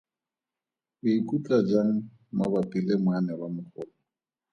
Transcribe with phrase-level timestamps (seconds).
[1.05, 1.93] O ikutlwa jang
[2.37, 3.93] mabapi le moanelwamogolo?